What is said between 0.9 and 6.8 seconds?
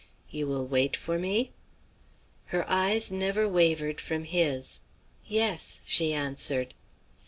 for me?' "Her eyes never wavered from his. "'Yes!' she answered.